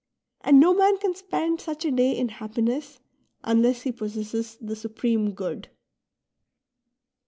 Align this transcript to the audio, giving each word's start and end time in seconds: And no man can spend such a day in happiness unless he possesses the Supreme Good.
And 0.43 0.59
no 0.59 0.73
man 0.73 0.97
can 0.97 1.13
spend 1.13 1.61
such 1.61 1.85
a 1.85 1.91
day 1.91 2.17
in 2.17 2.29
happiness 2.29 2.99
unless 3.43 3.83
he 3.83 3.91
possesses 3.91 4.57
the 4.59 4.75
Supreme 4.75 5.33
Good. 5.33 5.69